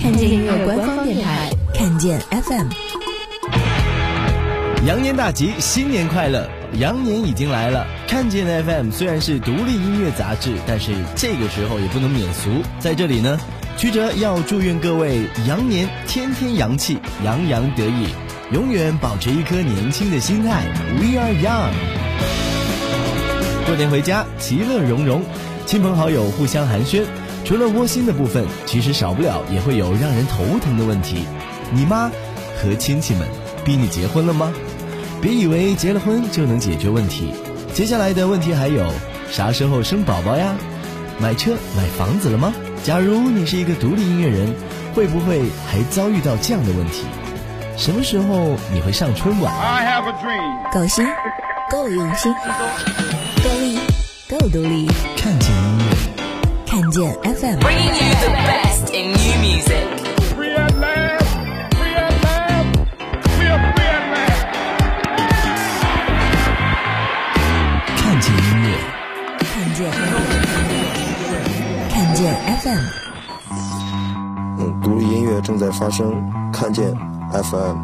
[0.00, 2.68] 看见音乐官方电台，看见 FM。
[4.86, 6.48] 羊年大吉，新年快乐！
[6.74, 7.86] 羊年已经来了。
[8.06, 12.50] 看见 FM 虽然是独立音乐杂志，但是这个时候也不能免俗。
[12.78, 13.38] 在这里呢，
[13.76, 18.08] 曲哲要祝愿各位羊年天天洋气，洋洋得意，
[18.52, 20.64] 永远保持一颗年轻的心态。
[21.00, 21.72] We are young。
[23.66, 25.22] 过年回家，其乐融融，
[25.64, 27.04] 亲朋好友互相寒暄。
[27.46, 31.24] 除了窝心的部分，其实少不了也会有让人头疼的问题。
[31.70, 32.10] 你妈
[32.60, 33.28] 和亲戚们
[33.64, 34.52] 逼你结婚了吗？
[35.22, 37.32] 别以为结了婚就能解决问题，
[37.72, 38.90] 接下来的问题还有：
[39.30, 40.56] 啥时候生宝宝呀？
[41.20, 42.52] 买车买房子了吗？
[42.82, 44.52] 假如你是一个独立音乐人，
[44.92, 47.04] 会不会还遭遇到这样的问题？
[47.76, 49.54] 什么时候你会上春晚？
[50.72, 51.06] 够新，
[51.70, 52.34] 够用心，
[53.44, 53.78] 够力，
[54.28, 54.88] 够独立。
[55.16, 55.55] 看见音乐，看
[56.96, 57.60] 见 FM。
[67.98, 68.68] 看见音乐，
[69.52, 69.78] 看见，
[71.90, 72.84] 看见 FM。
[74.58, 76.94] 嗯，独立音乐正在发生，看见
[77.30, 77.76] FM，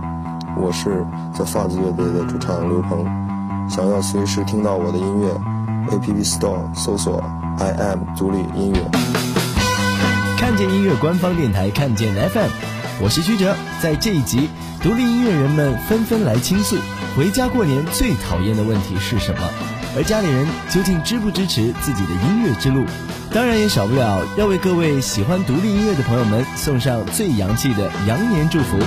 [0.57, 1.05] 我是
[1.35, 3.05] The Fuzz 乐队的主唱刘鹏。
[3.69, 5.29] 想要随时听到我的音乐
[5.89, 7.23] ，App Store 搜索
[7.59, 8.81] I am 独立音乐。
[10.39, 12.49] 看见音乐官方电台，看见 FM，
[13.01, 13.55] 我是曲哲。
[13.81, 14.49] 在这一集，
[14.83, 16.77] 独立音乐人们纷纷来倾诉，
[17.17, 19.41] 回家过年最讨厌的问题是什么？
[19.95, 22.85] 而家里人究竟支不支持自己的音乐之路？
[23.33, 28.79] 当然也少不了要为各位喜欢独立音乐的朋友们送上最洋气的羊年祝福。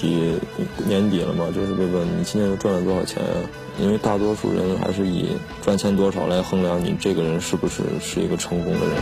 [0.00, 0.34] 题，
[0.86, 3.30] 年底了嘛，就是被问你今年又赚了多少钱呀、
[3.78, 8.96] 因为大多数人还是以赚钱多少来衡量你这个人是不是是一个成功的人。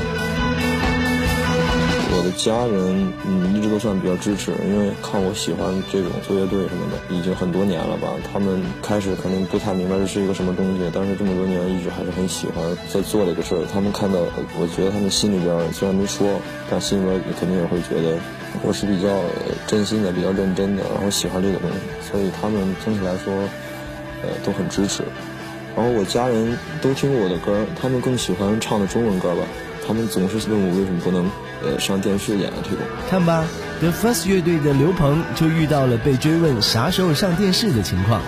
[2.11, 8.09] 我的家人嗯一直都算比较支持，因为看我喜欢这种做乐队什么的，已经很多年了吧。
[8.33, 13.63] 他们开始可能不太明白这是一个什么东西，但是这么多年一直还是很喜欢在做这个事儿。
[13.73, 14.19] 他们看到，
[14.59, 16.27] 我觉得他们心里边虽然没说，
[16.69, 18.19] 但心里边肯定也会觉得
[18.63, 19.09] 我是比较
[19.67, 21.77] 真心的、比较认真的，然后喜欢这个东西，
[22.11, 23.33] 所以他们总体来说，
[24.23, 25.03] 呃都很支持。
[25.77, 29.43] 然后我家人都听过我的歌，他们更喜欢唱的中文歌吧。
[29.87, 31.31] 他们总是问我为什么不能
[31.63, 32.81] 呃上电视演这种。
[33.09, 33.47] 看吧
[33.81, 38.21] ，The First 乐队的刘鹏就遇到了被追问啥时候上电视的情况。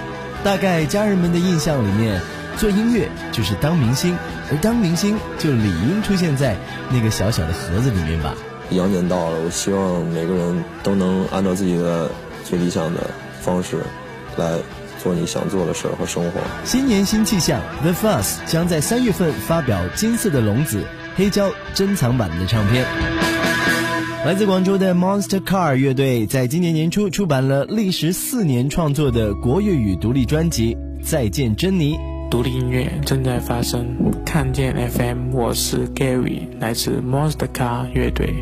[0.43, 2.19] 大概家人们的印象里面，
[2.57, 4.17] 做音乐就是当明星，
[4.51, 6.57] 而当明星就理应出现在
[6.89, 8.35] 那个小小的盒子里面吧。
[8.73, 12.11] 羊年到了，我希望每个人都能按照自己的
[12.45, 13.01] 最理想的
[13.41, 13.79] 方式
[14.37, 14.59] 来
[15.03, 16.41] 做你想做的事儿和生活。
[16.65, 20.79] 新年新气象，The Fuzz 将在三月份发表《金色的笼子》
[21.17, 22.85] 黑胶珍藏版的唱片。
[24.25, 31.97] 来自广州的 Monster Car 乐队在今年年初出版了历时四年创作的国粤语独立专辑《再见珍妮》。
[32.31, 33.85] 独立音乐正在发生，
[34.25, 38.33] 看见 FM，我是 Gary，来自 Monster Car 乐队。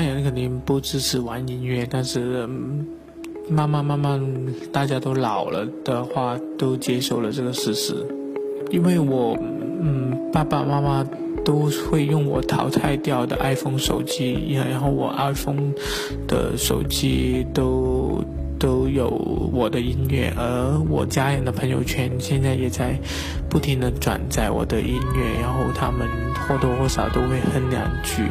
[0.00, 2.46] 家人肯定不支持玩音乐，但是
[3.48, 4.20] 慢慢慢慢
[4.72, 7.94] 大家都老了的话，都接受了这个事实。
[8.70, 9.36] 因为我
[9.80, 11.02] 嗯爸爸妈妈
[11.44, 15.72] 都会用我淘汰掉的 iPhone 手机，然后我 iPhone
[16.26, 18.22] 的手机都
[18.58, 19.08] 都有
[19.52, 22.98] 我的音乐，而我家人的朋友圈现在也在
[23.48, 26.06] 不停的转载我的音乐，然后他们
[26.46, 28.22] 或多或少都会哼两句。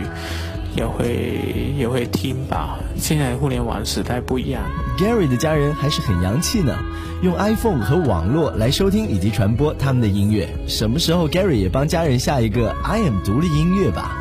[0.76, 2.78] 也会也会听吧。
[2.98, 4.64] 现在互联网时代不一样
[4.98, 6.78] ，Gary 的家人还是很洋气呢，
[7.22, 10.48] 用 iPhone 和网络来收听以及传播他们的音乐。
[10.68, 14.18] 什么时候 Gary 也帮家人下一个 I am 独立音乐吧？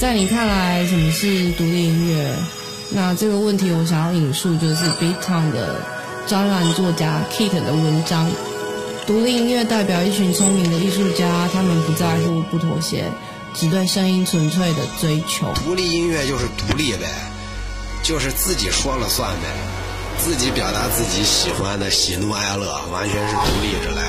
[0.00, 2.34] 在你看来，什么是独立音乐？
[2.88, 5.76] 那这个问题，我想要引述就是 Beatown 的
[6.26, 8.32] 专栏作家 Kit 的文章。
[9.06, 13.12] 独立音乐代表一群聪明的艺术家，他们不在乎、不妥协，
[13.52, 15.52] 只对声音纯粹的追求。
[15.66, 17.06] 独立音乐就是独立呗，
[18.02, 19.48] 就是自己说了算呗，
[20.22, 24.04] 自己表达自己喜欢的喜怒哀乐，完全是独立着来。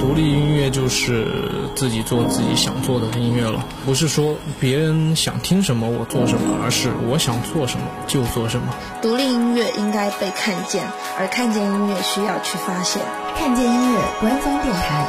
[0.00, 8.74] 独立音乐就是自己做自己想做的音乐了，不是说别人想听什么我做什么，而是我想做什么就做什么。
[9.00, 10.84] 独立音乐应该被看见，
[11.18, 13.00] 而看见音乐需要去发现。
[13.38, 15.06] 看见音乐官方电台，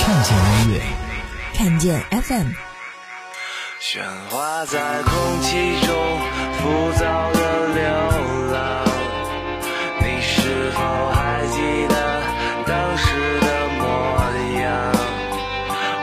[0.00, 0.82] 看见音乐，
[1.54, 2.48] 看见 FM。
[3.80, 5.94] 喧哗在空气中，
[6.58, 8.37] 浮躁的流
[10.80, 10.82] 我
[11.12, 11.56] 还记
[11.88, 11.94] 得
[12.66, 13.06] 当时
[13.40, 13.46] 的
[13.78, 13.82] 模
[14.60, 14.66] 样，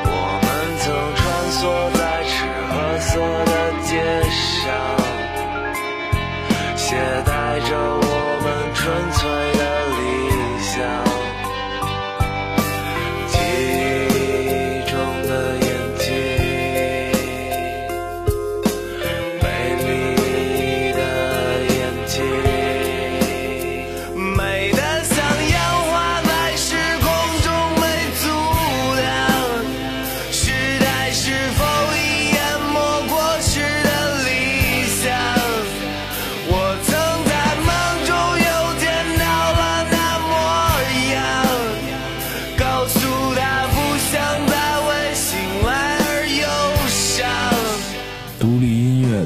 [0.06, 0.14] 我
[0.44, 0.46] 们
[0.82, 1.60] 曾穿梭
[1.98, 2.34] 在吃
[2.70, 3.10] 喝色
[3.46, 3.52] 的
[3.84, 3.90] 街
[4.30, 4.64] 上。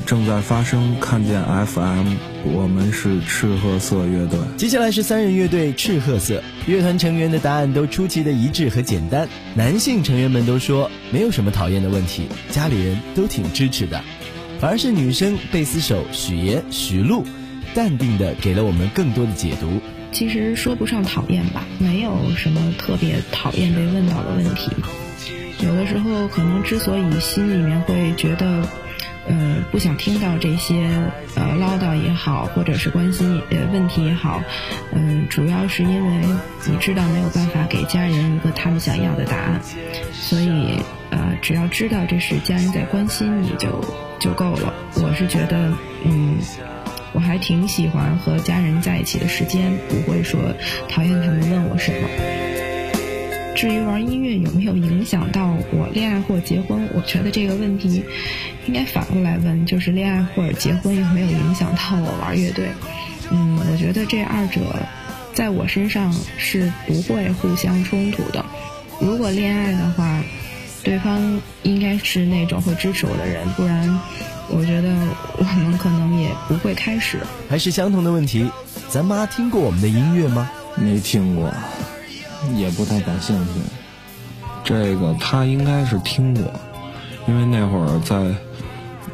[0.10, 4.40] 正在发生，看见 FM，我们是赤褐色乐队。
[4.58, 9.30] 接下来是三人乐队赤褐色乐团成员的答案都出奇的一致和简单。
[9.54, 14.02] 男性成员们都说没有什么讨厌的问题，家里人都挺支持的。
[14.60, 17.24] 反而是女生贝斯手许爷、许璐，
[17.76, 19.80] 淡定的给了我们更多的解读。
[20.12, 24.72] 其实说不上讨厌吧，没有什么特别讨厌被问到的问题。
[25.64, 28.68] 有的时候可能之所以心里面会觉得。
[29.30, 30.90] 呃，不想听到这些
[31.36, 34.42] 呃唠叨也好，或者是关心呃问题也好，
[34.92, 36.26] 嗯，主要是因为
[36.66, 39.62] 你知道没有办法给家人一个他们想要的答案，
[40.12, 40.80] 所以
[41.12, 43.86] 呃，只要知道这是家人在关心你就
[44.20, 44.74] 就够了。
[44.96, 45.72] 我是觉得，
[46.04, 46.38] 嗯，
[47.14, 50.56] 我还挺喜欢和家人在一起的时间，不会说
[50.90, 52.49] 讨厌他们问我什么。
[53.60, 58.06] 至于玩音乐有没有影响到我恋爱或结婚，我觉得这个问题
[58.66, 62.70] 应该反过来问，就是恋爱或者结婚有没有影响到我玩乐队？
[63.30, 64.62] 嗯，我觉得这二者
[65.34, 68.46] 在我身上是不会互相冲突的。
[69.02, 70.24] 如果恋爱的话，
[70.82, 74.00] 对方应该是那种会支持我的人，不然
[74.48, 74.88] 我觉得
[75.38, 77.18] 我们可能也不会开始。
[77.50, 78.50] 还是相同的问题，
[78.88, 80.50] 咱妈听过我们的音乐吗？
[80.78, 81.54] 没听过。
[82.56, 83.60] 也不太感兴趣，
[84.64, 86.44] 这个他应该是听过，
[87.28, 88.16] 因为那会儿在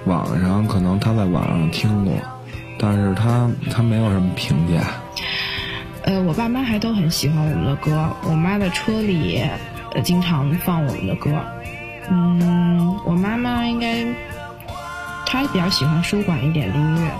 [0.05, 2.13] 网上，可能他在网上听过，
[2.77, 4.83] 但是他他没有什么评价。
[6.03, 9.41] 呃，我爸妈还都很喜欢我们的歌，我妈的车里
[9.93, 11.31] 呃经常放我们的歌。
[12.09, 14.05] 嗯，我妈妈应该
[15.25, 17.11] 她比较喜欢舒缓一点的音乐，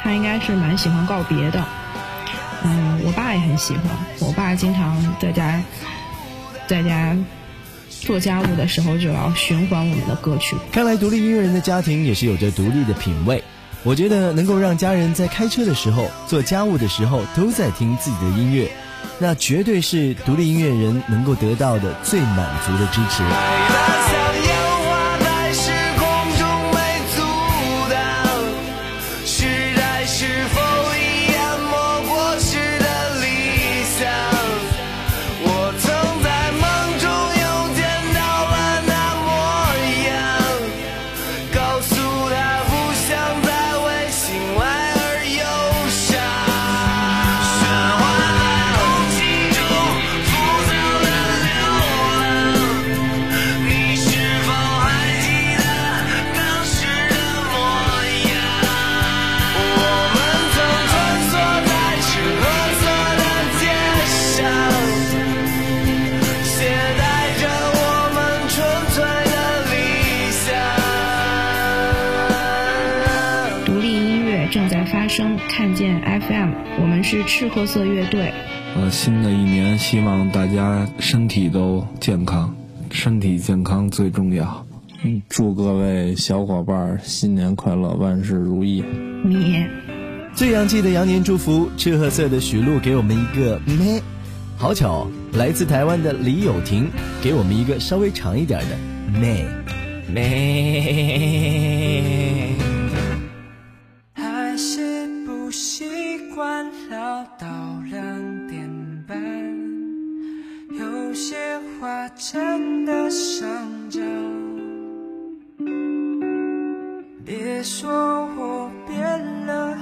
[0.00, 1.64] 她应该是蛮喜欢告别的。
[2.64, 3.84] 嗯，我爸也很喜欢。
[4.20, 5.62] 我爸经常在家，
[6.66, 7.16] 在家
[7.88, 10.56] 做家务的时候就要循环我们的歌曲。
[10.72, 13.42] 看来独立音乐人的家庭也是有着独立的品味。
[13.84, 18.68] 我觉得能够让家人在开车的时候、做家务的时候都在听自己的音乐，
[19.20, 23.22] 那绝对是独立音乐人能够得到的最满足的支持。
[77.10, 78.30] 是赤褐色乐队。
[78.76, 82.54] 呃，新的一年，希望大家身体都健康，
[82.90, 84.66] 身体健康最重要。
[85.02, 88.84] 嗯，祝各位小伙伴新年快乐，万事如意。
[89.24, 89.64] 你
[90.34, 94.02] 最洋气的羊年祝福，赤褐色的许璐给我们一个咩。
[94.58, 96.90] 好巧，来自台湾的李友廷
[97.22, 98.76] 给我们一个稍微长一点的
[99.18, 99.46] 咩
[100.12, 101.38] 咩。
[112.16, 113.48] 真的上
[113.88, 114.00] 交，
[117.24, 119.76] 别说我变了，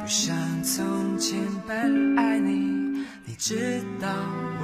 [0.00, 4.08] 不像从前般爱你，你知道
[4.60, 4.62] 我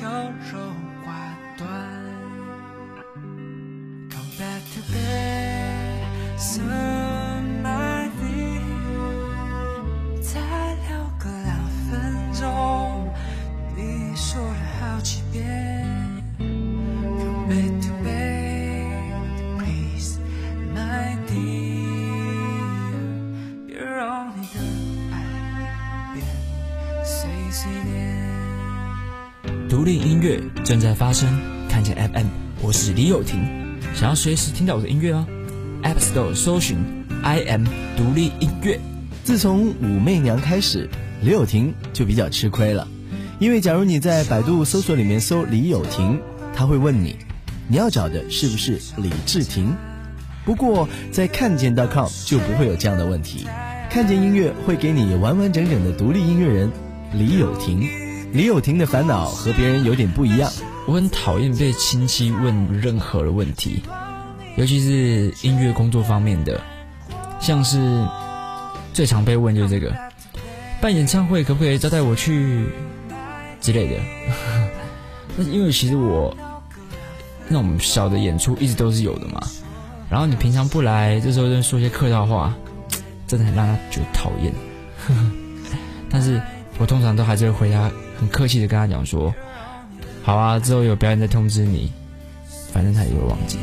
[0.00, 0.08] 优
[0.52, 0.58] 柔
[1.04, 1.08] 寡
[1.58, 1.66] 断。
[4.08, 6.89] Come back to bed.
[30.70, 31.28] 正在发生，
[31.68, 32.26] 看见 FM，
[32.62, 33.40] 我是李友廷。
[33.92, 35.26] 想要随时听到我的音乐吗
[35.82, 36.78] ？App Store 搜寻
[37.24, 37.64] I M
[37.96, 38.78] 独立音乐。
[39.24, 40.88] 自从武媚娘开始，
[41.22, 42.86] 李友廷就比较吃亏了，
[43.40, 46.20] 因为假如你在百度搜索里面搜李友廷，
[46.54, 47.16] 他会问你，
[47.66, 49.74] 你要找的是不是李治廷？
[50.44, 53.44] 不过在看见 .com 就不会有这样的问题。
[53.90, 56.70] 看见音乐会给你完完整整的独立音乐人
[57.12, 57.88] 李友廷。
[58.32, 60.50] 李友廷的烦恼和别人有点不一样。
[60.86, 63.82] 我很讨厌被亲戚问任何的问题，
[64.56, 66.60] 尤其是音乐工作方面的。
[67.40, 68.06] 像是
[68.92, 69.94] 最常被问就是这个，
[70.80, 72.66] 办演唱会可不可以招待我去
[73.60, 73.96] 之类的。
[75.36, 76.36] 那因为其实我
[77.48, 79.40] 那种小的演出一直都是有的嘛，
[80.10, 82.54] 然后你平常不来，这时候就说些客套话，
[83.26, 84.52] 真的很让他觉得讨厌。
[86.10, 86.40] 但是
[86.78, 89.34] 我通常都还是会回答，很客气的跟他讲说，
[90.22, 91.90] 好啊，之后有表演再通知你，
[92.70, 93.58] 反正他也会忘记。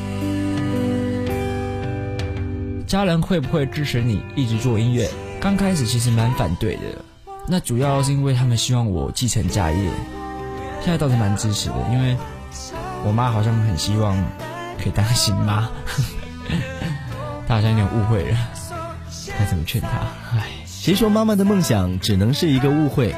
[2.88, 5.08] 家人会不会支持你一直做音乐？
[5.40, 6.82] 刚开始其实蛮反对的，
[7.48, 9.90] 那主要是因为他们希望我继承家业。
[10.82, 12.18] 现在倒是蛮支持的，因为
[13.06, 14.18] 我妈好像很希望
[14.82, 15.70] 可以当新妈，
[17.48, 18.38] 她好像有点误会了，
[19.38, 19.90] 该怎么劝她？
[20.34, 23.14] 唉，谁说妈妈的梦想只能是一个误会？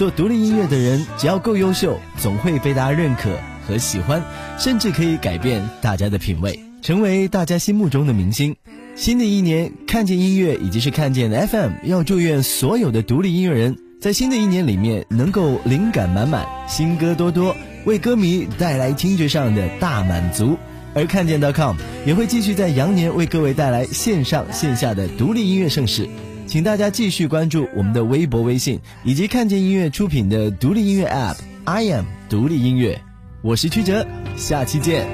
[0.00, 3.28] 做独立音乐的人，只要够优秀，总会被大家认可
[3.68, 4.24] 和喜欢，
[4.58, 8.56] 甚至可以改变大家的品味，成为大家心目中的明星。
[8.96, 17.54] 新的一年，看见音乐以及是看见 FM，要祝愿所有的独立音乐人在新的一年里面能够灵感满满，新歌多多，
[17.84, 20.56] 为歌迷带来听觉上的大满足。
[20.94, 21.76] 而看见 .com
[22.06, 26.08] 也会继续在羊年为各位带来线上线下的独立音乐盛事，
[26.50, 33.00] 请大家继续关注我们的微博、微信以及看见音乐出品的独立音乐 App I am 独立音乐。
[33.40, 34.04] 我是曲哲，
[34.36, 35.06] 下期见。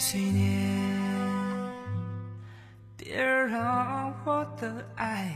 [0.00, 0.50] 岁年，
[2.96, 5.30] 别让我的爱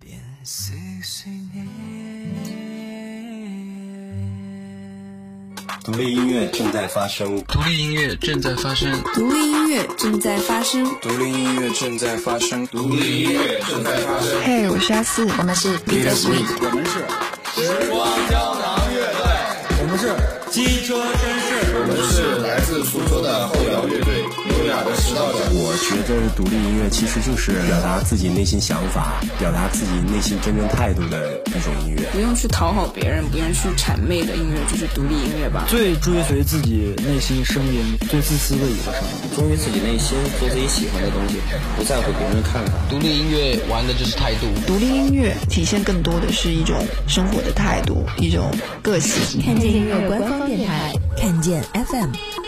[0.00, 1.66] 变碎碎念。
[5.84, 14.42] 独立音乐正在发生，独立音乐正在发生，独立音乐正在发生，独立音乐正在发生，独立音乐正在发生。
[14.44, 17.06] 嘿，我是阿四，我们是 Peter Sweet，我们是。
[17.50, 17.98] 时光
[18.30, 18.57] 胶囊乐队，我们
[19.98, 20.14] 是。
[20.48, 25.44] 机车绅士，我们是来自苏州的后摇乐队，优雅的石道者。
[25.52, 32.00] 我觉得独立音乐其实就是表达自己内心想法，表达自己内心真正态度的一种音乐。
[32.16, 35.68] 不用去讨好别人，不用去谄媚的音乐，就是独立音乐吧。
[35.68, 41.36] 最追随自己内心声音，最自私的一个声音，忠于自己内心，做自己喜欢的东西，
[41.76, 42.72] 不在乎别人的看法。
[42.88, 44.48] 独立音乐玩的就是态度。
[44.66, 46.74] 独立音乐体现更多的是一种
[47.06, 49.44] 生活的态度，一种个性。
[49.44, 49.70] 看见
[50.08, 50.46] 官方。
[50.48, 52.47] 电台看见 FM。